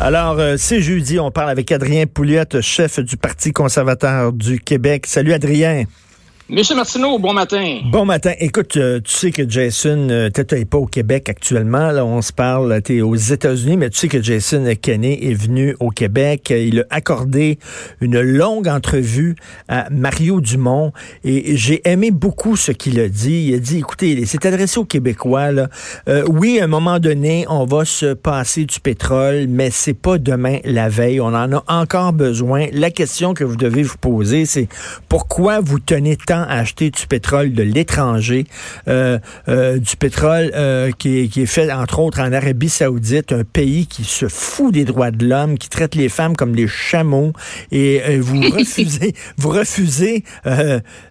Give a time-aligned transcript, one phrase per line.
[0.00, 5.06] Alors, euh, c'est jeudi, on parle avec Adrien Pouliot, chef du Parti conservateur du Québec.
[5.06, 5.84] Salut Adrien.
[6.50, 7.80] Monsieur Martineau, bon matin.
[7.86, 8.32] Bon matin.
[8.38, 11.90] Écoute, euh, tu sais que Jason, euh, tu pas au Québec actuellement.
[11.90, 15.32] Là, on se parle, tu es aux États-Unis, mais tu sais que Jason Kenney est
[15.32, 16.50] venu au Québec.
[16.50, 17.58] Il a accordé
[18.02, 19.36] une longue entrevue
[19.68, 20.92] à Mario Dumont
[21.24, 23.46] et j'ai aimé beaucoup ce qu'il a dit.
[23.48, 25.48] Il a dit, écoutez, il s'est adressé aux Québécois.
[26.08, 30.18] Euh, oui, à un moment donné, on va se passer du pétrole, mais c'est pas
[30.18, 31.22] demain la veille.
[31.22, 32.66] On en a encore besoin.
[32.72, 34.68] La question que vous devez vous poser, c'est
[35.08, 38.44] pourquoi vous tenez tant à acheter du pétrole de l'étranger,
[38.88, 39.18] euh,
[39.48, 43.44] euh, du pétrole euh, qui, est, qui, est, fait entre autres en Arabie Saoudite, un
[43.44, 47.32] pays qui se fout des droits de l'homme, qui traite les femmes comme des chameaux,
[47.72, 50.24] et vous refusez, vous refusez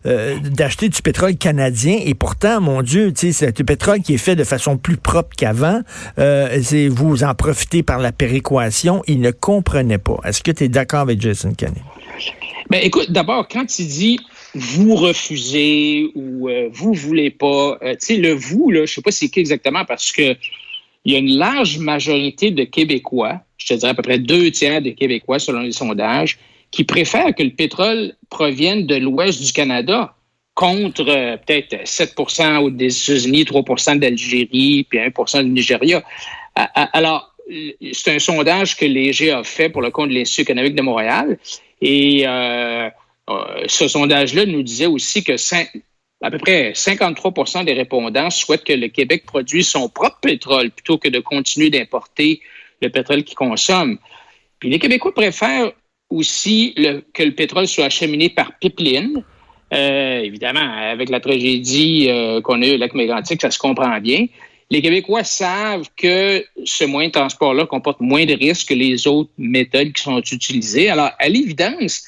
[0.04, 4.44] d'acheter du pétrole canadien, et pourtant, mon Dieu, c'est du pétrole qui est fait de
[4.44, 5.82] façon plus propre qu'avant.
[6.18, 9.04] vous en profitez par la péréquation.
[9.08, 10.18] Il ne comprenait pas.
[10.26, 11.82] Est-ce que tu es d'accord avec Jason Kenney?
[12.70, 14.20] Ben, écoute, d'abord, quand il dit
[14.56, 17.78] vous refusez ou euh, vous voulez pas.
[17.82, 20.36] Euh, tu sais, le vous, là, je sais pas c'est qui exactement parce que
[21.06, 24.52] il y a une large majorité de Québécois, je te dirais à peu près deux
[24.52, 26.38] tiers des Québécois selon les sondages,
[26.72, 30.16] qui préfèrent que le pétrole provienne de l'ouest du Canada
[30.54, 36.04] contre euh, peut-être 7% des États-Unis, 3% d'Algérie, puis 1% du Nigeria.
[36.56, 37.34] Alors,
[37.92, 41.38] c'est un sondage que l'EG a fait pour le compte de l'Institut économique de Montréal.
[41.82, 42.90] Et euh,
[43.68, 45.38] ce sondage-là nous disait aussi que
[46.24, 50.98] à peu près 53% des répondants souhaitent que le Québec produise son propre pétrole plutôt
[50.98, 52.42] que de continuer d'importer
[52.82, 53.98] le pétrole qu'il consomme.
[54.60, 55.74] Puis les Québécois préfèrent
[56.10, 56.74] aussi
[57.14, 59.24] que le pétrole soit acheminé par pipeline.
[59.74, 64.00] Euh, évidemment, avec la tragédie euh, qu'on a eu au lac Mégantic, ça se comprend
[64.00, 64.28] bien.
[64.70, 69.32] Les Québécois savent que ce moyen de transport-là comporte moins de risques que les autres
[69.38, 70.90] méthodes qui sont utilisées.
[70.90, 72.08] Alors, à l'évidence,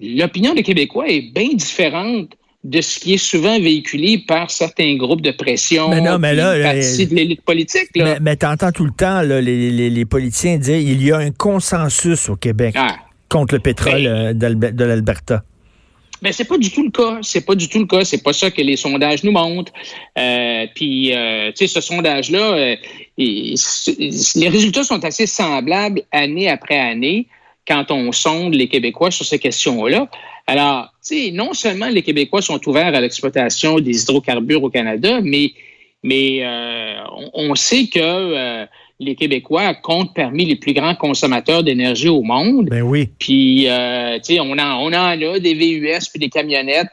[0.00, 5.20] l'opinion des Québécois est bien différente de ce qui est souvent véhiculé par certains groupes
[5.20, 7.88] de pression, mais non, mais là, de l'élite politique.
[7.96, 12.28] Mais, mais tu entends tout le temps les, politiciens dire qu'il y a un consensus
[12.28, 12.96] au Québec ah.
[13.28, 15.42] contre le pétrole euh, de l'Alberta.
[16.22, 17.18] Mais c'est pas du tout le cas.
[17.22, 18.04] C'est pas du tout le cas.
[18.04, 19.72] C'est pas ça que les sondages nous montrent.
[20.16, 22.76] Euh, puis, euh, tu sais, ce sondage-là,
[23.18, 27.26] les résultats sont assez semblables année après année
[27.66, 30.08] quand on sonde les Québécois sur ces questions-là.
[30.46, 35.20] Alors, tu sais, non seulement les Québécois sont ouverts à l'exploitation des hydrocarbures au Canada,
[35.22, 35.52] mais,
[36.02, 36.94] mais euh,
[37.34, 38.66] on, sait que euh,
[38.98, 42.68] les Québécois comptent parmi les plus grands consommateurs d'énergie au monde.
[42.70, 43.08] Ben oui.
[43.18, 46.92] Puis, euh, tu sais, on en, on en a des VUS puis des camionnettes.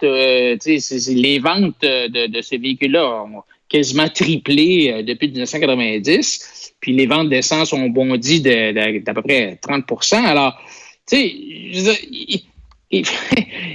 [0.62, 3.26] tu sais, les ventes de, de ces véhicules-là
[3.70, 10.60] quasiment triplé depuis 1990 puis les ventes d'essence ont bondi d'à peu près 30% Alors,
[11.08, 12.44] tu sais,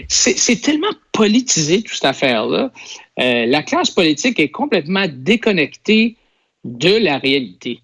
[0.08, 2.72] c'est tellement politisé, toute cette affaire-là.
[3.20, 6.16] Euh, la classe politique est complètement déconnectée
[6.64, 7.80] de la réalité.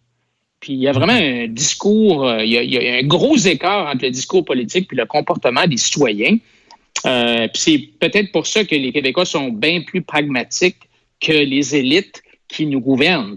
[0.59, 4.05] Puis il y a vraiment un discours, euh, il y, a, un gros écart entre
[4.05, 6.39] le discours politique et le comportement des citoyens.
[7.07, 10.77] Euh, puis c'est peut-être pour ça que les Québécois sont bien plus pragmatiques
[11.21, 13.35] que les élites qui nous gouvernent.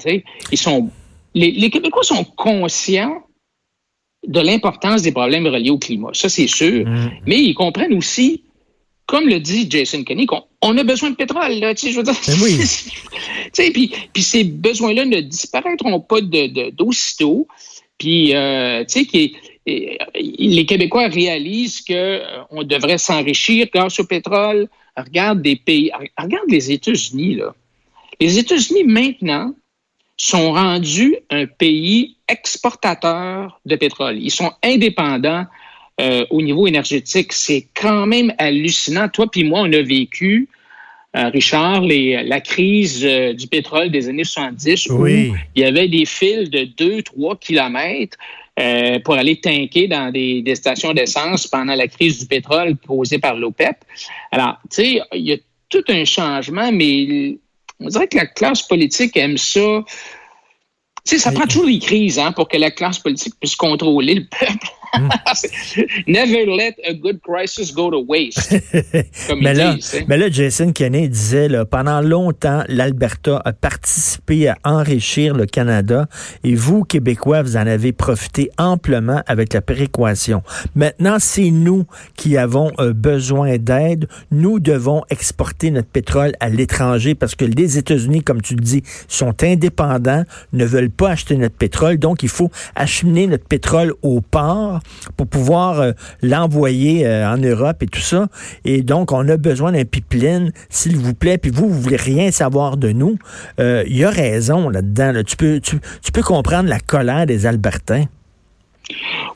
[0.51, 0.89] Ils sont
[1.33, 3.23] les, Québécois sont conscients
[4.25, 6.11] de l'importance des problèmes reliés au climat.
[6.13, 6.88] Ça, c'est sûr.
[6.88, 7.11] Mm.
[7.25, 8.44] Mais ils comprennent aussi,
[9.05, 11.53] comme le dit Jason Kenney, qu'on a besoin de pétrole.
[11.53, 12.57] Là, je veux dire, ben oui.
[13.73, 17.47] puis, puis ces besoins-là ne disparaîtront pas d'aussitôt.
[17.97, 19.31] Puis, euh, tu sais,
[19.65, 24.68] les Québécois réalisent qu'on euh, devrait s'enrichir grâce au pétrole.
[24.95, 27.56] Regarde des pays, regarde les États-Unis, là.
[28.24, 29.54] Les États-Unis, maintenant,
[30.16, 34.18] sont rendus un pays exportateur de pétrole.
[34.18, 35.46] Ils sont indépendants
[36.00, 37.34] euh, au niveau énergétique.
[37.34, 39.10] C'est quand même hallucinant.
[39.10, 40.48] Toi puis moi, on a vécu,
[41.18, 45.90] euh, Richard, les, la crise euh, du pétrole des années 70 où il y avait
[45.90, 48.18] des fils de 2-3 kilomètres
[49.04, 53.36] pour aller tanker dans des, des stations d'essence pendant la crise du pétrole causée par
[53.36, 53.75] l'OPEP.
[54.31, 55.38] Alors, tu sais, il y a
[55.68, 57.40] tout un changement, mais
[57.83, 59.83] on dirait que la classe politique aime ça
[61.06, 64.15] Tu sais, ça prend toujours des crises hein, pour que la classe politique puisse contrôler
[64.15, 64.68] le peuple.
[64.94, 65.10] Hmm.
[66.07, 68.54] Never let a good crisis go to waste.
[69.42, 69.75] mais, là,
[70.07, 76.07] mais là, Jason Kenney disait, là, pendant longtemps, l'Alberta a participé à enrichir le Canada
[76.44, 80.44] et vous, Québécois, vous en avez profité amplement avec la péréquation.
[80.75, 81.86] Maintenant, c'est nous
[82.16, 84.07] qui avons euh, besoin d'aide.
[84.31, 88.84] Nous devons exporter notre pétrole à l'étranger parce que les États-Unis, comme tu le dis,
[89.07, 91.98] sont indépendants, ne veulent pas acheter notre pétrole.
[91.98, 94.82] Donc, il faut acheminer notre pétrole au port
[95.18, 95.91] pour pouvoir euh,
[96.21, 98.27] l'envoyer euh, en Europe et tout ça.
[98.65, 101.38] Et donc, on a besoin d'un pipeline, s'il vous plaît.
[101.38, 103.18] Puis vous, vous voulez rien savoir de nous.
[103.59, 105.21] Euh, il y a raison là-dedans.
[105.25, 105.80] Tu, peux, tu,
[106.12, 108.06] peux comprendre la colère des Albertains.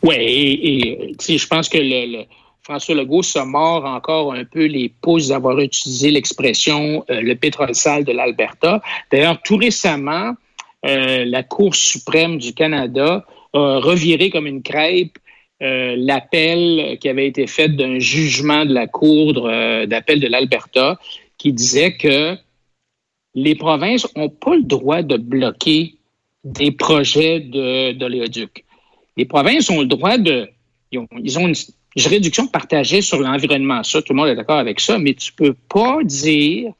[0.01, 2.25] Oui, et, je pense que le,
[2.63, 8.03] François Legault se mord encore un peu les pouces d'avoir utilisé l'expression le pétrole sale
[8.03, 8.81] de l'Alberta.
[9.09, 10.33] D'ailleurs, tout récemment,
[10.83, 15.17] la Cour suprême du Canada a reviré comme une crêpe
[15.63, 20.99] euh, l'appel qui avait été fait d'un jugement de la Cour euh, d'appel de l'Alberta
[21.39, 22.37] qui disait que
[23.33, 25.95] les provinces n'ont pas le droit de bloquer
[26.43, 28.65] des projets d'oléoduc.
[29.15, 30.47] Les provinces ont le droit de...
[30.91, 31.55] Ils ont, une,
[32.05, 33.83] réduction partagée sur l'environnement.
[33.83, 36.71] Ça, tout le monde est d'accord avec ça, mais tu peux pas dire,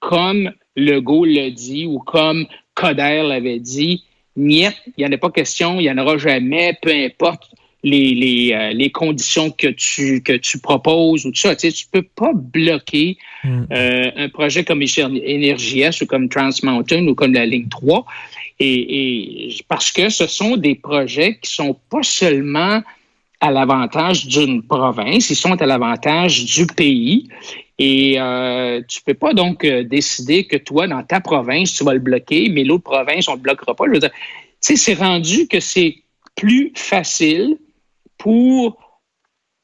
[0.00, 4.04] comme Legault l'a dit ou comme Coder l'avait dit,
[4.36, 7.50] niet, il n'y en a pas question, il n'y en aura jamais, peu importe
[7.84, 11.54] les, les, euh, les, conditions que tu, que tu proposes ou tout ça.
[11.54, 13.62] Tu ne peux pas bloquer mm.
[13.72, 18.04] euh, un projet comme Énergie S ou comme Trans Mountain ou comme la ligne 3.
[18.60, 22.82] Et, et, parce que ce sont des projets qui sont pas seulement
[23.40, 27.28] à l'avantage d'une province, ils sont à l'avantage du pays.
[27.78, 31.94] Et euh, tu peux pas donc euh, décider que toi, dans ta province, tu vas
[31.94, 33.84] le bloquer, mais l'autre province, on ne le bloquera pas.
[33.88, 34.00] Tu
[34.60, 35.98] sais, c'est rendu que c'est
[36.34, 37.56] plus facile
[38.18, 38.78] pour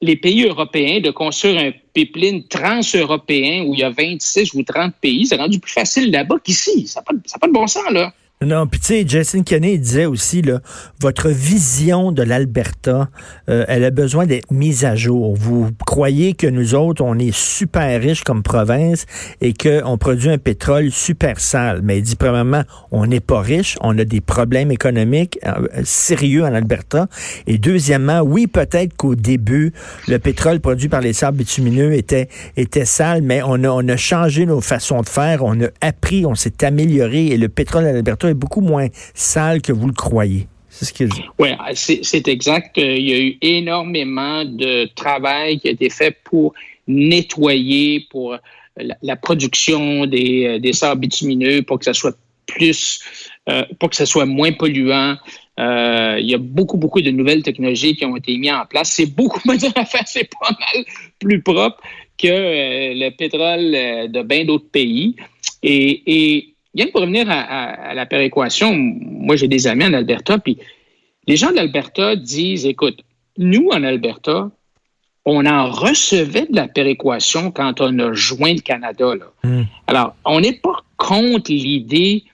[0.00, 4.94] les pays européens de construire un pipeline trans-européen où il y a 26 ou 30
[5.00, 5.26] pays.
[5.26, 6.86] C'est rendu plus facile là-bas qu'ici.
[6.86, 8.12] Ça n'a pas, pas de bon sens, là.
[8.42, 10.60] Non, puis tu sais, Jason Kenney disait aussi, là,
[11.00, 13.08] votre vision de l'Alberta,
[13.48, 15.34] euh, elle a besoin d'être mise à jour.
[15.34, 19.06] Vous croyez que nous autres, on est super riches comme province
[19.40, 21.80] et qu'on produit un pétrole super sale.
[21.82, 26.44] Mais il dit, premièrement, on n'est pas riche, on a des problèmes économiques euh, sérieux
[26.44, 27.06] en Alberta.
[27.46, 29.72] Et deuxièmement, oui, peut-être qu'au début,
[30.06, 32.28] le pétrole produit par les sables bitumineux était,
[32.58, 36.26] était sale, mais on a, on a changé nos façons de faire, on a appris,
[36.26, 40.46] on s'est amélioré et le pétrole à l'Alberta beaucoup moins sale que vous le croyez.
[40.68, 41.22] C'est ce qu'il dit.
[41.38, 42.76] Oui, c'est exact.
[42.76, 46.52] Il y a eu énormément de travail qui a été fait pour
[46.88, 48.36] nettoyer, pour
[48.76, 52.16] la, production des, des sables bitumineux, pour que ça soit
[52.46, 53.00] plus,
[53.48, 55.16] euh, pour que ça soit moins polluant.
[55.60, 58.92] Euh, il y a beaucoup, beaucoup de nouvelles technologies qui ont été mises en place.
[58.92, 60.84] C'est beaucoup moins à faire, c'est pas mal
[61.18, 61.80] plus propre
[62.18, 65.16] que euh, le pétrole de bien d'autres pays.
[65.62, 70.58] Et Bien pour revenir à, la péréquation, moi j'ai des amis en Alberta, puis
[71.26, 73.00] les gens d'Alberta disent, écoute,
[73.38, 74.50] nous en Alberta,
[75.24, 79.12] on en recevait de la péréquation quand on a joint le Canada.
[79.42, 79.62] Hmm.
[79.86, 82.24] Alors, on n'est pas contre l'idée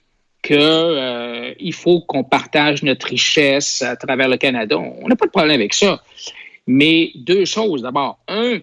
[0.43, 4.77] qu'il euh, faut qu'on partage notre richesse à travers le Canada.
[4.77, 6.01] On n'a pas de problème avec ça.
[6.67, 7.81] Mais deux choses.
[7.81, 8.59] D'abord, un,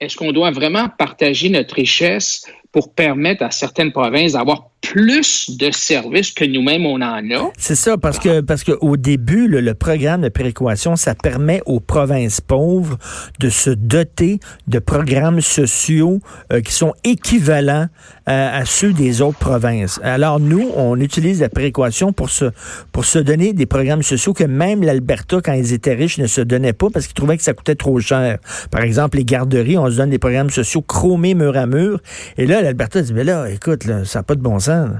[0.00, 5.70] est-ce qu'on doit vraiment partager notre richesse pour permettre à certaines provinces d'avoir plus de
[5.70, 7.50] services que nous-mêmes on en a.
[7.58, 11.80] C'est ça, parce que parce que au début, le, programme de péréquation, ça permet aux
[11.80, 12.96] provinces pauvres
[13.38, 16.20] de se doter de programmes sociaux
[16.52, 17.88] euh, qui sont équivalents
[18.26, 19.98] à, ceux des autres provinces.
[20.04, 22.46] Alors nous, on utilise la péréquation pour se
[22.92, 26.40] pour se donner des programmes sociaux que même l'Alberta, quand ils étaient riches, ne se
[26.40, 28.38] donnait pas parce qu'ils trouvaient que ça coûtait trop cher.
[28.70, 32.00] Par exemple, les garderies, on se donne des programmes sociaux chromés mur à mur.
[32.38, 34.90] Et là, l'Alberta dit, mais là, écoute, ça n'a pas de bon sens.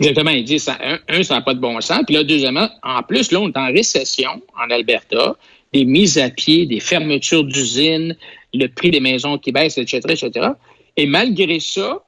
[0.00, 0.30] Exactement.
[0.30, 0.64] Il dit,
[1.08, 2.00] un, ça n'a pas de bon sens.
[2.06, 5.36] Puis là, deuxièmement, en plus, là, on est en récession en Alberta,
[5.72, 8.16] des mises à pied, des fermetures d'usines,
[8.52, 10.48] le prix des maisons qui baisse, etc., etc.
[10.96, 12.02] Et malgré ça,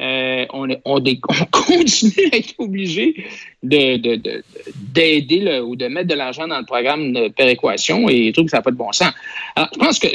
[0.00, 1.00] euh, on, on,
[1.50, 3.14] continue à être obligé
[3.62, 8.46] d'aider de, ou de mettre de l'argent dans le programme de péréquation et je trouve
[8.46, 9.12] que ça n'a pas de bon sens.
[9.54, 10.08] Alors, je pense que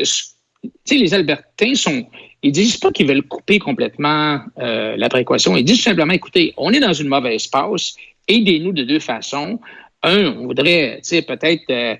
[0.89, 2.07] les Albertains sont,
[2.44, 5.58] ils disent pas qu'ils veulent couper complètement euh, la précaution.
[5.58, 7.96] Ils disent simplement, écoutez, on est dans une mauvaise passe,
[8.27, 9.60] aidez-nous de deux façons.
[10.03, 11.96] Un, on voudrait, tu sais, peut-être, euh,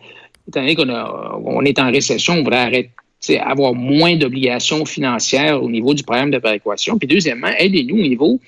[0.48, 2.92] étant donné qu'on on est en récession, on voudrait arrêter
[3.40, 6.98] avoir moins d'obligations financières au niveau du programme de précaution.
[6.98, 8.40] Puis deuxièmement, aidez-nous au niveau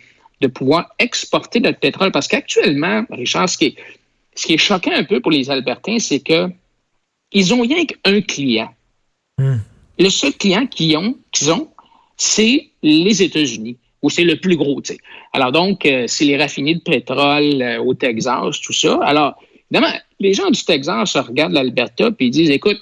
[0.41, 2.11] de pouvoir exporter notre pétrole.
[2.11, 3.75] Parce qu'actuellement, Richard, ce qui est,
[4.35, 6.49] ce qui est choquant un peu pour les Albertains, c'est que
[7.31, 8.69] ils ont rien qu'un client.
[9.37, 9.57] Hmm.
[9.97, 11.67] Le seul client qu'ils ont, qu'ils ont,
[12.19, 14.79] c'est les États-Unis, où c'est le plus gros.
[14.83, 14.97] sais.
[15.33, 18.99] Alors donc, euh, c'est les raffinés de pétrole euh, au Texas, tout ça.
[19.03, 19.35] Alors,
[19.71, 22.77] évidemment, les gens du Texas regardent l'Alberta et ils disent, écoute,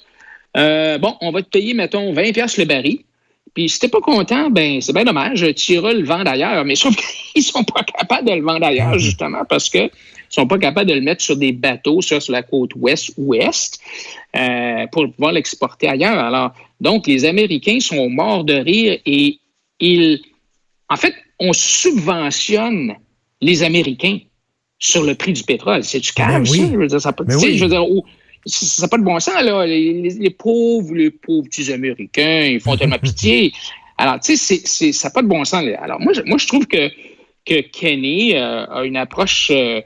[0.56, 2.98] euh, bon, on va te payer, mettons, 20 pièces le baril.
[3.54, 6.64] Puis si t'es pas content, ben c'est bien dommage, tu iras le vendre ailleurs.
[6.64, 9.88] Mais sauf qu'ils sont pas capables de le vendre ailleurs, justement, parce que
[10.28, 13.78] sont pas capables de le mettre sur des bateaux, sur la côte ouest ou est,
[14.92, 16.18] pour pouvoir l'exporter ailleurs.
[16.18, 19.38] Alors, donc, les Américains sont morts de rire et
[19.80, 20.20] ils,
[20.88, 22.94] en fait, on subventionne
[23.40, 24.18] les Américains
[24.78, 25.82] sur le prix du pétrole.
[25.84, 26.56] C'est du calme, ça?
[26.56, 27.84] Je veux dire, ça je veux dire,
[28.46, 29.66] ça n'a pas de bon sens, là.
[29.66, 33.52] Les, pauvres, les pauvres petits Américains, ils font tellement pitié.
[33.96, 35.64] Alors, tu sais, ça n'a pas de bon sens.
[35.80, 36.90] Alors, moi, je, moi, je trouve que,
[37.44, 39.80] que Kenny euh, a une approche euh,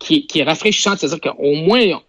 [0.00, 0.98] qui, est rafraîchissante.
[0.98, 2.00] C'est-à-dire qu'au moins,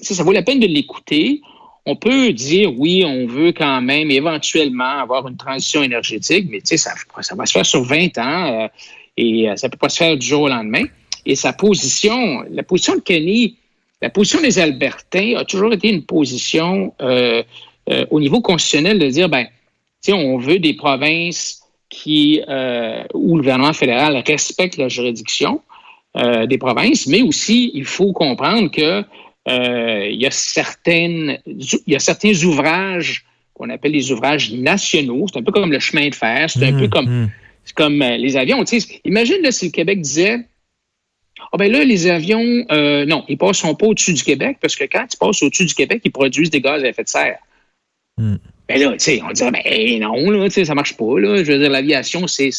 [0.00, 1.40] ça vaut la peine de l'écouter.
[1.86, 6.92] On peut dire, oui, on veut quand même éventuellement avoir une transition énergétique, mais ça,
[7.20, 8.68] ça va se faire sur 20 ans euh,
[9.16, 10.84] et ça ne peut pas se faire du jour au lendemain.
[11.26, 13.56] Et sa position, la position de Kenny,
[14.00, 17.42] la position des Albertains a toujours été une position euh,
[17.90, 19.46] euh, au niveau constitutionnel de dire, ben,
[20.08, 25.60] on veut des provinces qui, euh, où le gouvernement fédéral respecte la juridiction
[26.48, 29.04] des provinces, mais aussi il faut comprendre que
[29.46, 33.24] il y a certaines, il y a certains ouvrages
[33.54, 35.26] qu'on appelle les ouvrages nationaux.
[35.32, 37.30] C'est un peu comme le chemin de fer, c'est un peu mmh, comme, mmh.
[37.74, 38.62] comme les avions.
[39.04, 40.46] imagine là, si le Québec disait
[41.52, 44.74] ah ben là, les avions, euh, non, ils ne sont pas au-dessus du Québec parce
[44.74, 47.38] que quand ils passent au-dessus du Québec, ils produisent des gaz à effet de serre.
[48.18, 48.36] Hmm.
[48.68, 51.18] Ben là, tu sais, on dirait, ben non, là, ça marche pas.
[51.20, 51.44] Là.
[51.44, 52.50] Je veux dire, l'aviation, c'est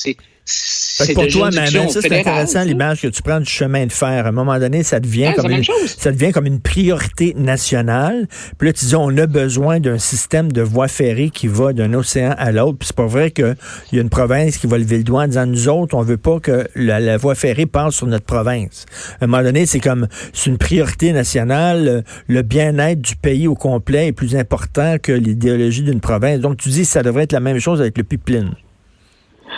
[0.48, 1.66] fait pour toi, ça,
[2.02, 4.26] c'est intéressant l'image que tu prends du chemin de fer.
[4.26, 8.28] À un moment donné, ça devient, comme une, ça devient comme une priorité nationale.
[8.58, 11.94] Puis là, tu dis, on a besoin d'un système de voies ferrées qui va d'un
[11.94, 12.78] océan à l'autre.
[12.80, 13.56] Puis c'est pas vrai qu'il
[13.92, 16.18] y a une province qui va lever le doigt en disant, nous autres, on veut
[16.18, 18.86] pas que la, voie ferrée passe sur notre province.
[19.20, 22.04] À un moment donné, c'est comme, c'est une priorité nationale.
[22.28, 26.40] Le bien-être du pays au complet est plus important que l'idéologie d'une province.
[26.40, 28.54] Donc, tu dis, ça devrait être la même chose avec le pipeline.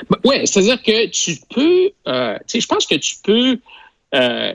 [0.09, 3.59] Ben, oui, c'est-à-dire que tu peux, euh, tu sais, je pense que tu peux
[4.15, 4.53] euh,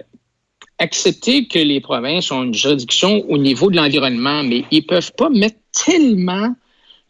[0.78, 5.12] accepter que les provinces ont une juridiction au niveau de l'environnement, mais ils ne peuvent
[5.16, 6.54] pas mettre tellement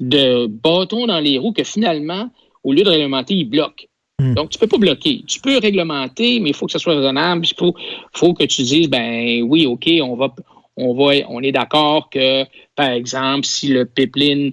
[0.01, 2.31] de bâtons dans les roues que finalement,
[2.63, 3.87] au lieu de réglementer, ils bloquent.
[4.19, 4.35] Hmm.
[4.35, 5.23] Donc, tu ne peux pas bloquer.
[5.27, 7.47] Tu peux réglementer, mais il faut que ce soit raisonnable.
[7.47, 7.75] Il faut,
[8.13, 10.35] faut que tu dises, ben oui, OK, on va,
[10.77, 12.45] on va, on est d'accord que,
[12.77, 14.53] par exemple, si le pipeline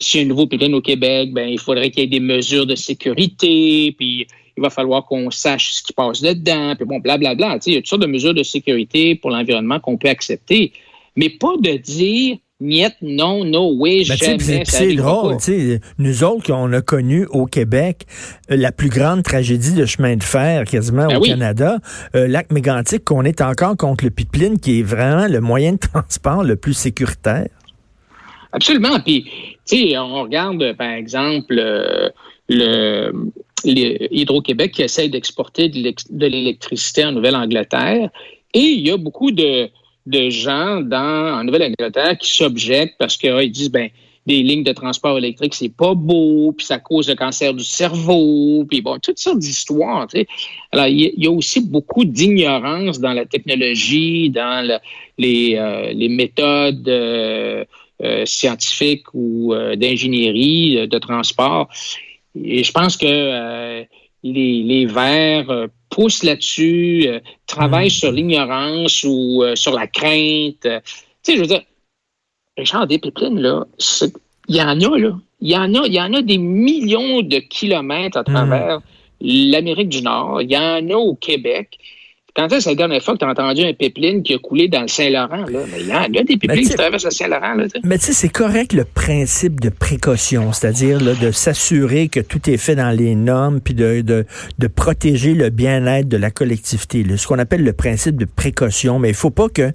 [0.00, 2.74] si un nouveau pipeline au Québec, ben, il faudrait qu'il y ait des mesures de
[2.74, 4.26] sécurité, puis
[4.56, 7.58] il va falloir qu'on sache ce qui passe dedans, puis bon, blablabla.
[7.66, 10.72] il y a toutes sortes de mesures de sécurité pour l'environnement qu'on peut accepter,
[11.16, 14.64] mais pas de dire Niet, non, no way, ben, jamais.
[14.64, 15.36] C'est drôle,
[15.98, 18.04] nous autres, on a connu au Québec
[18.50, 21.78] euh, la plus grande tragédie de chemin de fer quasiment ben au Canada,
[22.16, 25.78] euh, lac mégantique, qu'on est encore contre le pipeline, qui est vraiment le moyen de
[25.92, 27.46] transport le plus sécuritaire.
[28.50, 28.98] Absolument.
[28.98, 29.30] Puis,
[29.72, 33.12] on regarde, par exemple, euh,
[33.64, 38.10] Hydro-Québec qui essaie d'exporter de l'électricité en Nouvelle-Angleterre.
[38.54, 39.70] Et il y a beaucoup de,
[40.30, 43.90] gens dans, en Nouvelle-Angleterre qui s'objectent parce qu'ils ah, disent, ben,
[44.28, 48.64] des lignes de transport électrique, c'est pas beau, puis ça cause le cancer du cerveau,
[48.68, 50.06] puis bon, toutes sortes d'histoires.
[50.70, 54.80] Alors, il y, a aussi beaucoup d'ignorance dans la technologie, dans
[55.16, 57.64] les, euh, méthodes euh, euh,
[58.26, 61.68] scientifique ou euh, d'ingénierie, euh, de transport.
[62.40, 63.84] Et je pense que
[64.22, 67.08] les, les Verts poussent là-dessus,
[67.46, 67.90] travaillent mmh.
[67.90, 70.60] sur l'ignorance ou sur la crainte.
[70.62, 70.68] Tu
[71.22, 71.62] sais, je veux dire,
[72.56, 73.66] Richard Despépines, là,
[74.48, 75.18] il y en a, là.
[75.40, 78.34] Il y en a, il y en a des millions de kilomètres à mmh.
[78.34, 78.80] travers
[79.20, 80.42] l'Amérique du Nord.
[80.42, 81.78] Il y en a au Québec.
[82.36, 84.82] Quand est-ce la dernière fois que tu as entendu un pipeline qui a coulé dans
[84.82, 85.44] le Saint-Laurent?
[85.46, 85.60] Là?
[85.72, 87.56] Mais il y, a, des pipelines qui traversent le Saint-Laurent.
[87.84, 92.56] Mais tu sais, c'est correct le principe de précaution, c'est-à-dire de s'assurer que tout est
[92.56, 94.24] fait dans les normes, puis de, de,
[94.58, 97.04] de protéger le bien-être de la collectivité.
[97.16, 98.98] ce qu'on appelle le principe de précaution.
[98.98, 99.70] Mais il faut pas que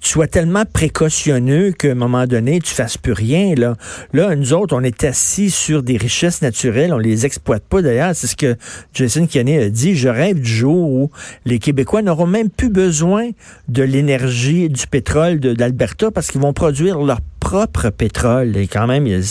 [0.00, 3.54] tu sois tellement précautionneux qu'à un moment donné, tu fasses plus rien.
[3.54, 3.76] Là,
[4.12, 7.80] là nous autres, on est assis sur des richesses naturelles, on les exploite pas.
[7.80, 8.56] D'ailleurs, c'est ce que
[8.92, 9.94] Jason Kenney a dit.
[9.94, 11.10] Je rêve du jour où
[11.44, 13.30] les Québécois n'auront même plus besoin
[13.68, 18.56] de l'énergie du pétrole d'Alberta parce qu'ils vont produire leur propre pétrole.
[18.56, 19.22] Et quand même, il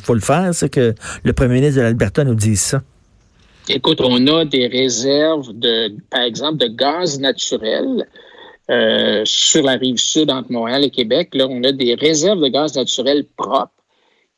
[0.00, 0.94] faut le faire, c'est que
[1.24, 2.82] le premier ministre de l'Alberta nous dise ça.
[3.68, 8.06] Écoute, on a des réserves de, par exemple, de gaz naturel
[8.70, 11.30] euh, sur la rive sud entre Montréal et Québec.
[11.34, 13.72] Là, on a des réserves de gaz naturel propres,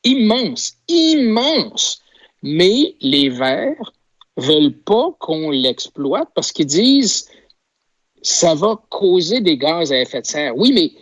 [0.02, 2.00] immenses, immenses.
[2.42, 3.92] Mais les Verts
[4.38, 7.28] veulent pas qu'on l'exploite parce qu'ils disent
[8.22, 10.56] ça va causer des gaz à effet de serre.
[10.56, 10.92] Oui, mais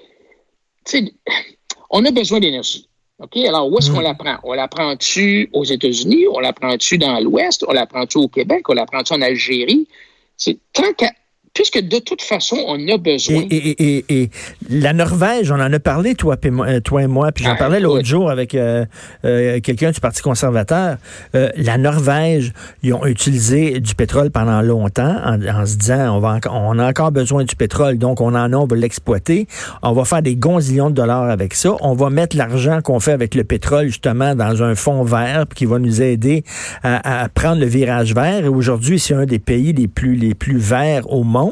[1.91, 2.89] on a besoin d'énergie.
[3.19, 3.37] OK?
[3.39, 4.05] Alors, où est-ce qu'on mm.
[4.05, 4.37] la prend?
[4.45, 6.27] On la prend-tu aux États-Unis?
[6.33, 7.65] On la prend-tu dans l'Ouest?
[7.67, 8.69] On la prend-tu au Québec?
[8.69, 9.89] On la prend-tu en Algérie?
[10.37, 11.13] C'est tant qu'à
[11.57, 13.45] puisque de toute façon, on a besoin.
[13.51, 14.31] Et,
[14.69, 17.81] la Norvège, on en a parlé, toi, euh, toi et moi, puis j'en ah, parlais
[17.81, 18.85] l'autre jour avec euh,
[19.25, 20.99] euh, quelqu'un du Parti conservateur.
[21.33, 26.79] la Norvège, ils ont utilisé du pétrole pendant longtemps en, se disant on, va on
[26.79, 29.49] a encore besoin du pétrole, donc on en a, on va l'exploiter.
[29.83, 31.75] On va faire des gonzillions de dollars avec ça.
[31.81, 35.65] On va mettre l'argent qu'on fait avec le pétrole, justement, dans un fonds vert qui
[35.65, 36.45] va nous aider
[36.83, 38.45] à, à prendre le virage vert.
[38.45, 41.46] Et aujourd'hui, c'est un des pays les plus, les plus verts au monde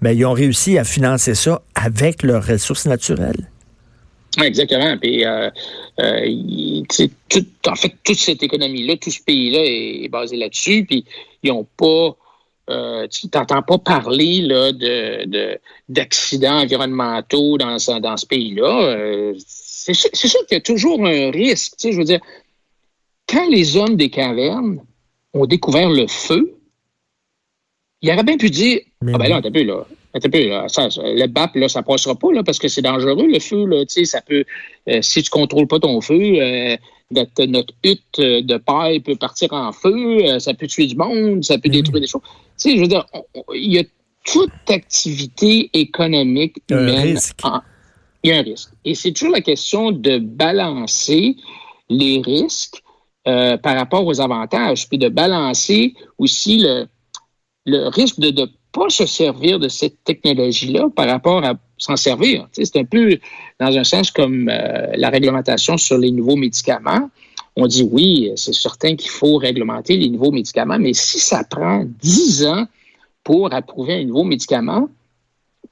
[0.00, 3.48] mais ils ont réussi à financer ça avec leurs ressources naturelles.
[4.42, 4.96] Exactement.
[4.98, 5.50] Puis, euh,
[6.00, 6.82] euh,
[7.66, 10.84] en fait, toute cette économie-là, tout ce pays-là est, basé là-dessus.
[10.84, 11.04] Puis,
[11.42, 12.16] ils n'ont pas.
[12.68, 19.32] Euh, tu n'entends pas parler là, de, d'accidents environnementaux dans, dans ce pays-là.
[19.38, 20.10] c'est, sûr,
[20.46, 21.74] qu'il y a toujours un risque.
[21.80, 22.20] Je veux dire,
[23.28, 24.80] quand les hommes des cavernes
[25.32, 26.56] ont découvert le feu,
[28.02, 29.86] il aurait bien pu dire Ah ben là, un peu là.
[30.14, 30.66] Un peu, là.
[30.66, 33.84] le BAP, là, ça passera pas, là, parce que c'est dangereux, le feu, là.
[33.84, 34.44] Tu sais, ça peut.
[34.88, 36.76] Euh, si tu contrôles pas ton feu, euh,
[37.10, 41.58] notre, hutte de paille peut partir en feu, euh, ça peut tuer du monde, ça
[41.58, 42.22] peut détruire des choses.
[42.58, 43.04] Tu sais, je veux dire,
[43.54, 43.82] il y a
[44.24, 47.18] toute activité économique humaine.
[48.22, 48.70] il y a un risque.
[48.86, 51.36] Et c'est toujours la question de balancer
[51.90, 52.82] les risques
[53.24, 56.86] par rapport aux avantages, puis de balancer aussi le,
[57.66, 62.48] le risque de ne pas se servir de cette technologie-là par rapport à s'en servir.
[62.52, 63.18] c'est un peu
[63.60, 67.10] dans un sens comme euh, la réglementation sur les nouveaux médicaments.
[67.56, 71.84] On dit oui, c'est certain qu'il faut réglementer les nouveaux médicaments, mais si ça prend
[72.00, 72.66] dix ans
[73.24, 74.88] pour approuver un nouveau médicament,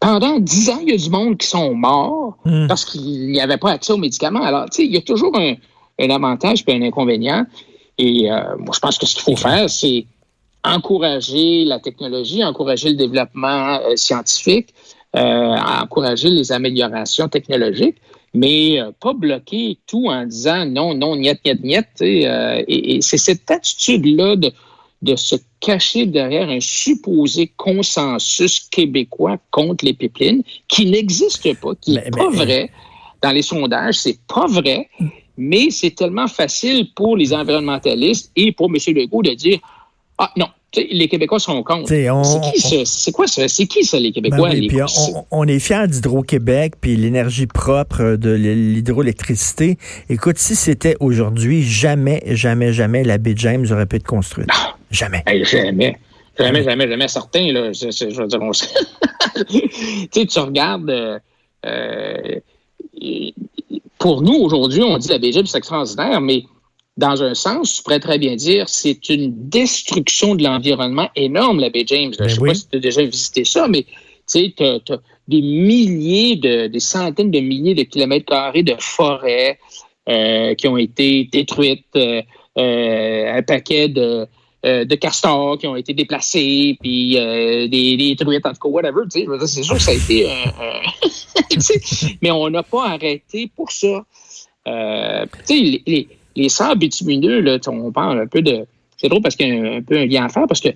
[0.00, 2.66] pendant dix ans, il y a du monde qui sont morts hmm.
[2.66, 4.42] parce qu'il n'y avait pas accès aux médicaments.
[4.42, 5.54] Alors, tu sais, il y a toujours un,
[6.10, 7.46] avantage et un inconvénient.
[7.96, 10.04] Et euh, moi, je pense que ce qu'il faut faire, c'est
[10.64, 14.74] encourager la technologie, encourager le développement euh, scientifique,
[15.14, 17.98] euh, encourager les améliorations technologiques,
[18.32, 21.86] mais euh, pas bloquer tout en disant non, non, niet, niet, niet.
[22.00, 24.52] et, c'est cette attitude-là de,
[25.02, 31.92] de se cacher derrière un supposé consensus québécois contre les pipelines qui n'existe pas, qui
[31.92, 32.70] n'est pas vrai.
[33.22, 34.88] Dans les sondages, c'est pas vrai,
[35.38, 38.76] mais c'est tellement facile pour les environnementalistes et pour M.
[38.94, 39.60] Legault de dire
[40.18, 40.46] ah non,
[40.76, 41.88] les Québécois sont contre.
[41.88, 43.48] C'est quoi ça?
[43.48, 44.50] C'est qui ça, les Québécois?
[44.50, 44.86] Ben
[45.30, 49.78] on, est fiers d'Hydro-Québec, puis l'énergie propre de l'hydroélectricité.
[50.08, 54.48] Écoute, si c'était aujourd'hui, jamais, jamais, jamais la baie James aurait pu être construite.
[54.52, 54.74] Ah!
[54.90, 55.24] Jamais.
[55.44, 55.98] jamais.
[56.38, 57.52] Jamais, jamais, jamais certain.
[57.52, 57.72] Là.
[57.72, 58.50] Je, veux dire, on...
[60.12, 60.90] tu regardes...
[60.90, 61.18] Euh,
[61.66, 62.40] euh,
[63.98, 66.44] pour nous, aujourd'hui, on dit la baie James, c'est extraordinaire, mais
[66.96, 71.70] dans un sens, tu pourrais très bien dire, c'est une destruction de l'environnement énorme, la
[71.70, 72.12] baie James.
[72.16, 73.84] je ne ben sais pas si tu as déjà visité ça, mais
[74.30, 74.80] tu as,
[75.26, 79.58] des milliers, de, des centaines de milliers de kilomètres carrés de forêts
[80.08, 82.22] euh, qui ont été détruites, euh,
[82.58, 84.26] euh, un paquet de,
[84.62, 89.02] de castors qui ont été déplacés, puis des, des truites, en tout cas, whatever.
[89.10, 90.26] C'est sûr que ça a été
[92.22, 94.04] Mais on n'a pas arrêté pour ça.
[94.64, 94.72] tu
[95.44, 98.66] sais, les les sables bitumineux, là, on parle un peu de.
[98.96, 100.68] C'est drôle parce qu'il y a un, peu un lien à faire parce que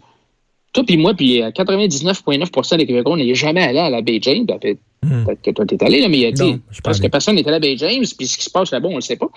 [0.72, 4.44] toi puis moi, puis 99,9% des Québécois, on n'est jamais allé à la Baie James.
[4.44, 4.58] Ben,
[5.02, 5.24] hmm.
[5.24, 7.42] Peut-être que toi, t'es allé, là, mais il y a, je pense que personne n'est
[7.42, 9.16] allé à la Baie James, puis ce qui se passe là-bas, on ne le sait
[9.16, 9.28] pas.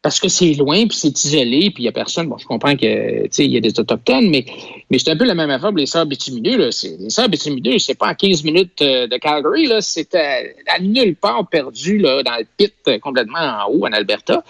[0.00, 2.28] Parce que c'est loin, puis c'est isolé, puis il n'y a personne.
[2.28, 4.44] Bon, je comprends qu'il y a des Autochtones, mais,
[4.90, 6.56] mais c'est un peu la même affaire pour les sables bitumineux.
[6.56, 6.70] Là.
[7.00, 10.78] Les sables bitumineux, c'est pas à 15 minutes euh, de Calgary, là, c'est à, à,
[10.80, 14.44] nulle part perdu là, dans le pit euh, complètement en haut, en Alberta.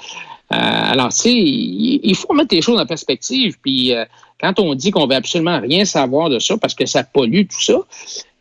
[0.53, 3.59] Euh, alors, tu sais, il faut mettre les choses en perspective.
[3.63, 4.05] Puis, euh,
[4.41, 7.63] quand on dit qu'on veut absolument rien savoir de ça parce que ça pollue tout
[7.63, 7.79] ça,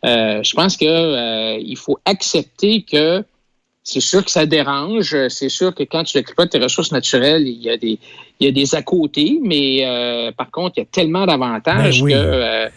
[0.05, 3.23] euh, je pense que il faut accepter que
[3.83, 5.15] c'est sûr que ça dérange.
[5.27, 7.99] C'est sûr que quand tu exploites tes ressources naturelles, il y a des,
[8.39, 12.11] il y a des à côté, mais par contre, il y a tellement d'avantages ben
[12.11, 12.69] que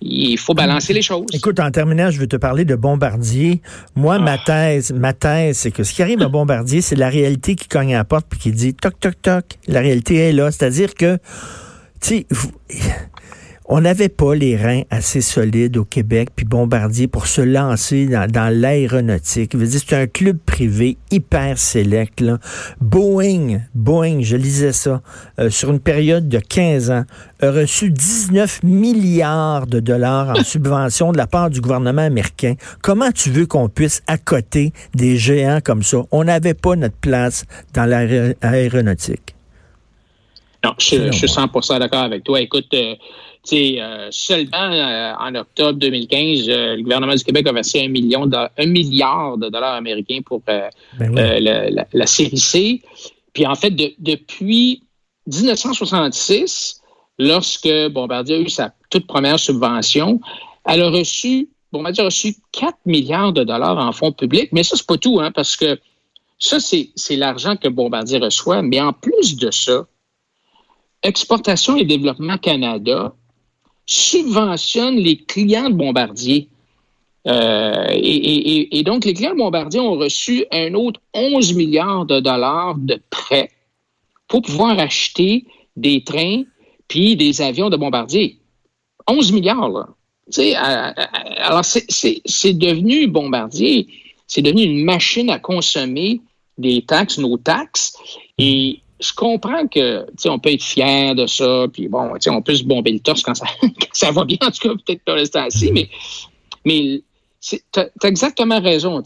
[0.00, 1.26] il faut balancer les choses.
[1.32, 3.60] Écoute, en terminant, je veux te parler de Bombardier.
[3.96, 4.42] Moi, ma ah.
[4.44, 7.94] thèse, ma thèse, c'est que ce qui arrive à Bombardier, c'est la réalité qui cogne
[7.94, 9.44] à la porte puis qui dit toc toc toc.
[9.66, 11.18] La réalité est là, c'est-à-dire que,
[12.00, 12.26] tu sais,
[13.66, 18.30] on n'avait pas les reins assez solides au Québec, puis Bombardier, pour se lancer dans,
[18.30, 19.56] dans l'aéronautique.
[19.64, 22.20] C'est un club privé hyper sélect.
[22.20, 22.38] Là.
[22.80, 25.00] Boeing, Boeing, je lisais ça,
[25.38, 27.04] euh, sur une période de 15 ans,
[27.40, 32.54] a reçu 19 milliards de dollars en subvention de la part du gouvernement américain.
[32.82, 35.98] Comment tu veux qu'on puisse accoter des géants comme ça?
[36.10, 39.33] On n'avait pas notre place dans l'aéronautique.
[40.64, 42.40] Non, je, suis 100% d'accord avec toi.
[42.40, 42.94] Écoute, euh,
[43.52, 48.66] euh, seulement euh, en octobre 2015, le gouvernement du Québec a versé un, million de,
[48.66, 52.80] milliard de dollars américains pour ben la, série C.
[53.34, 54.82] Puis en fait, depuis
[55.26, 56.80] 1966,
[57.18, 60.18] lorsque Bombardier a eu sa toute première subvention,
[60.66, 64.48] elle a reçu, Bombardier a reçu 4 milliards de dollars en fonds publics.
[64.52, 65.78] Mais ça, c'est pas tout, hein, parce que
[66.38, 68.62] ça, c'est l'argent que Bombardier reçoit.
[68.62, 69.86] Mais en plus de ça,
[71.04, 73.14] Exportation et Développement Canada
[73.86, 76.48] subventionne les clients de Bombardier.
[77.26, 82.74] Euh, et, donc, les clients de Bombardier ont reçu un autre 11 milliards de dollars
[82.76, 83.50] de prêts
[84.28, 85.44] pour pouvoir acheter
[85.76, 86.44] des trains
[86.88, 88.38] puis des avions de Bombardier.
[89.06, 89.88] 11 milliards, là.
[91.38, 93.88] alors, c'est devenu Bombardier,
[94.26, 96.22] c'est devenu une machine à consommer
[96.56, 97.94] des taxes, nos taxes.
[98.38, 102.64] Et je comprends que on peut être fier de ça, puis bon, on peut se
[102.64, 103.46] bomber le torse quand ça,
[103.92, 105.88] ça va bien, en tout cas, peut-être pas rester assis, mais,
[106.64, 107.02] mais
[107.40, 109.02] tu as, exactement raison.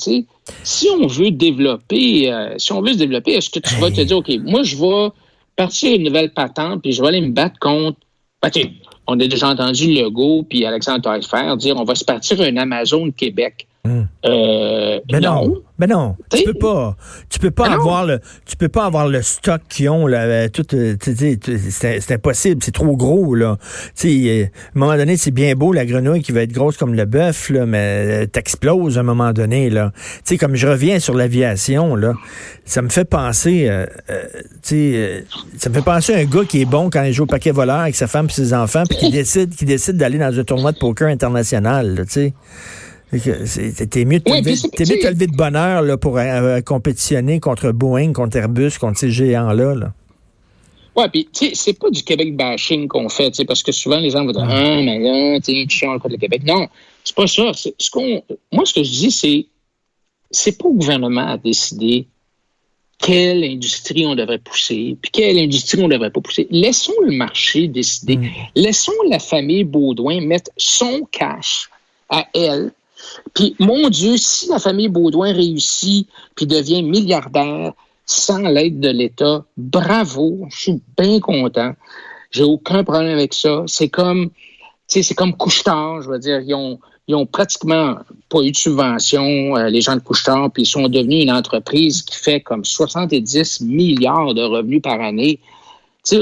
[0.62, 4.00] Si on veut développer, euh, si on veut se développer, est-ce que tu vas te
[4.00, 5.10] dire, OK, moi, je vais
[5.56, 7.98] partir une nouvelle patente, puis je vais aller me battre contre.
[8.40, 8.50] Ben,
[9.08, 13.10] on a déjà entendu Legault puis Alexandre Taillefer dire on va se partir un Amazon
[13.10, 13.66] Québec.
[14.24, 15.62] Euh, mais non.
[15.80, 16.96] Mais non, tu peux pas.
[17.30, 18.18] Tu peux pas avoir le.
[18.46, 20.22] Tu peux pas avoir le stock qu'ils ont là.
[20.22, 22.60] Euh, tout, euh, c'est impossible.
[22.64, 23.58] C'est trop gros là.
[24.02, 27.04] À un moment donné, c'est bien beau la grenouille qui va être grosse comme le
[27.04, 29.92] bœuf là, mais t'exploses à un moment donné là.
[29.94, 32.14] Tu sais, comme je reviens sur l'aviation là,
[32.64, 33.70] ça me fait penser.
[34.64, 35.24] tu
[35.58, 37.52] ça me fait penser à un gars qui est bon quand il joue au paquet
[37.52, 40.44] voleur avec sa femme et ses enfants, puis qui décide, qui décide d'aller dans un
[40.44, 42.02] tournoi de poker international.
[42.06, 42.34] Tu sais.
[43.10, 48.36] T'es mieux, de te lever de bonheur là, pour euh, euh, compétitionner contre Boeing, contre
[48.36, 49.74] Airbus, contre ces géants-là.
[49.74, 49.92] Là.
[50.94, 54.10] Oui, puis tu sais, c'est pas du Québec bashing qu'on fait, parce que souvent les
[54.10, 56.42] gens vont dire Ah, mais là, tu changes contre le Québec.
[56.44, 56.68] Non,
[57.02, 57.52] c'est pas ça.
[57.54, 59.46] Ce qu'on, moi, ce que je dis, c'est
[60.30, 62.06] c'est pas au gouvernement à décider
[62.98, 66.46] quelle industrie on devrait pousser, puis quelle industrie on devrait pas pousser.
[66.50, 68.16] Laissons le marché décider.
[68.16, 68.30] Mm.
[68.56, 71.70] Laissons la famille Baudouin mettre son cash
[72.10, 72.72] à elle
[73.34, 77.72] puis, mon Dieu, si la famille Baudouin réussit puis devient milliardaire
[78.06, 81.72] sans l'aide de l'État, bravo, je suis bien content.
[82.30, 83.64] J'ai aucun problème avec ça.
[83.66, 84.30] C'est comme,
[84.86, 87.96] c'est comme Couchetard, je veux dire, ils ont, ils ont pratiquement
[88.28, 92.02] pas eu de subvention, euh, les gens de Couchetard, puis ils sont devenus une entreprise
[92.02, 95.40] qui fait comme 70 milliards de revenus par année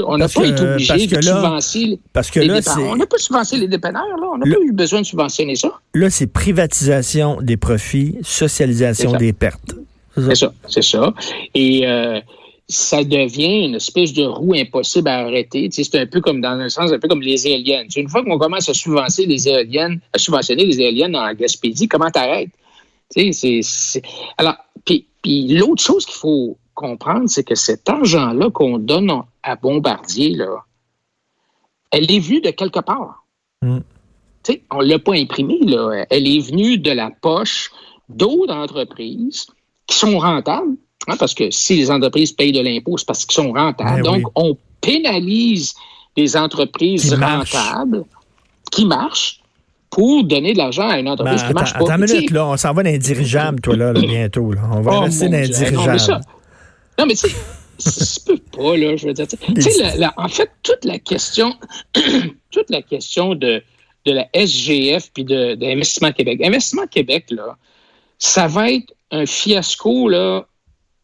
[0.05, 3.67] on n'a pas été obligé de subventionner parce que là, On n'a pas subventionné les
[3.67, 4.27] dépanneurs, là.
[4.33, 5.71] On n'a pas eu besoin de subventionner ça.
[5.93, 9.75] Là, c'est privatisation des profits, socialisation des pertes.
[10.15, 11.13] C'est ça, c'est ça.
[11.53, 12.19] Et euh,
[12.67, 15.69] ça devient une espèce de roue impossible à arrêter.
[15.71, 17.87] c'est un peu comme, dans un sens, un peu comme les éoliennes.
[17.95, 22.09] une fois qu'on commence à subventionner les éoliennes, à subventionner les éoliennes en Gaspésie, comment
[22.09, 22.49] t'arrêtes?
[23.09, 24.01] C'est,
[24.37, 29.11] Alors, puis l'autre chose qu'il faut comprendre, c'est que cet argent-là qu'on donne
[29.47, 30.63] à Bombardier, là,
[31.91, 33.23] elle est venue de quelque part.
[33.61, 33.79] Mm.
[34.71, 36.05] On ne l'a pas imprimée, là.
[36.09, 37.71] Elle est venue de la poche
[38.07, 39.47] d'autres entreprises
[39.87, 40.75] qui sont rentables,
[41.07, 44.03] hein, parce que si les entreprises payent de l'impôt, c'est parce qu'ils sont rentables.
[44.03, 45.73] Ben Donc, on pénalise
[46.15, 48.05] les entreprises rentables
[48.71, 49.41] qui marchent
[49.89, 51.79] pour donner de l'argent à une entreprise ben, qui marche pas.
[51.79, 54.53] Attends une minute, là, on s'en va dans les dirigeables, toi, là, bientôt.
[54.71, 56.21] On va oh, rester dans les dirigeables.
[56.99, 57.35] Non, mais tu sais,
[57.77, 59.27] ça peut pas, là, je veux dire.
[59.27, 61.53] Tu sais, en fait, toute la question,
[62.51, 63.63] toute la question de,
[64.05, 66.41] de la SGF puis de, de Investissement Québec.
[66.43, 67.57] Investissement Québec, là,
[68.17, 70.45] ça va être un fiasco, là.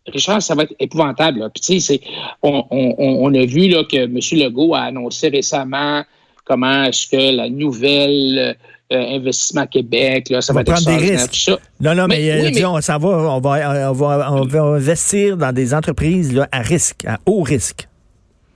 [0.07, 1.39] Richard, ça va être épouvantable.
[1.39, 1.49] Là.
[1.49, 2.01] Puis, tu sais,
[2.41, 4.19] on, on, on, a vu là, que M.
[4.33, 6.03] Legault a annoncé récemment
[6.43, 8.57] comment est-ce que la nouvelle
[8.97, 11.51] investissement Québec, là, ça on va, prendre des risques.
[11.79, 16.47] Non, non, mais, euh, on va, on va, on va, investir dans des entreprises là,
[16.51, 17.87] à risque, à haut risque.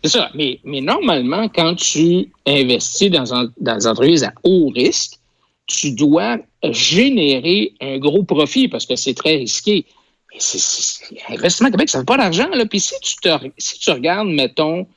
[0.03, 0.29] C'est ça.
[0.35, 5.13] Mais, mais normalement, quand tu investis dans, un, dans des entreprises à haut risque,
[5.65, 9.85] tu dois générer un gros profit parce que c'est très risqué.
[10.33, 12.47] Mais Investissement Québec, ça ne fait pas d'argent.
[12.69, 14.87] Puis si tu, te, si tu regardes, mettons,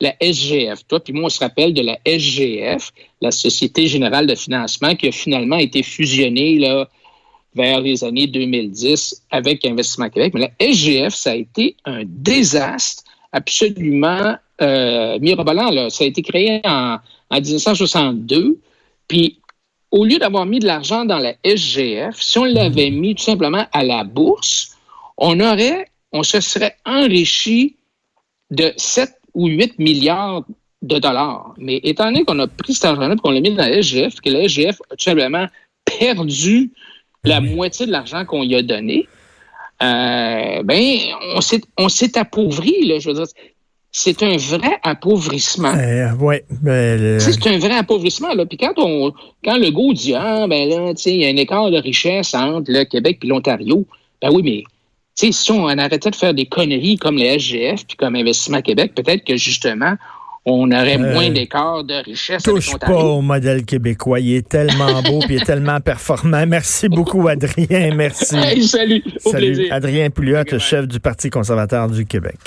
[0.00, 0.86] la SGF.
[0.88, 5.08] Toi, puis moi, on se rappelle de la SGF, la Société générale de financement, qui
[5.08, 6.88] a finalement été fusionnée là,
[7.54, 10.32] vers les années 2010 avec Investissement Québec.
[10.34, 15.90] Mais la SGF, ça a été un désastre absolument euh, mirobolant.
[15.90, 16.98] Ça a été créé en,
[17.30, 18.58] en 1962.
[19.06, 19.38] Puis,
[19.90, 23.66] au lieu d'avoir mis de l'argent dans la SGF, si on l'avait mis tout simplement
[23.72, 24.76] à la bourse,
[25.18, 27.76] on aurait, on se serait enrichi
[28.50, 30.44] de 7 ou 8 milliards
[30.82, 31.54] de dollars.
[31.58, 34.20] Mais étant donné qu'on a pris cet argent-là et qu'on l'a mis dans la SGF,
[34.20, 35.46] que la SGF a tout simplement
[35.84, 36.72] perdu
[37.24, 39.06] la moitié de l'argent qu'on lui a donné,
[39.82, 40.98] euh, ben,
[41.76, 43.26] on s'est appauvri, là, je veux dire.
[43.92, 45.74] C'est un vrai appauvrissement.
[45.74, 48.32] Euh, ouais, ben, C'est un vrai appauvrissement.
[48.34, 48.46] Là.
[48.46, 49.12] Puis quand on
[49.42, 52.70] quand le go dit Ah, ben là, il y a un écart de richesse entre
[52.70, 53.84] le Québec et l'Ontario,
[54.22, 54.64] ben oui, mais
[55.32, 59.24] si on arrêtait de faire des conneries comme les SGF puis comme Investissement Québec, peut-être
[59.24, 59.94] que justement,
[60.46, 62.42] on aurait euh, moins d'écart de richesse.
[62.42, 64.20] Touche pas au modèle québécois.
[64.20, 66.46] Il est tellement beau il est tellement performant.
[66.46, 67.94] Merci beaucoup, Adrien.
[67.94, 68.62] Merci.
[68.66, 69.02] salut.
[69.24, 69.52] Au salut.
[69.52, 69.74] Plaisir.
[69.74, 72.38] Adrien Pouliot, chef du Parti conservateur du Québec.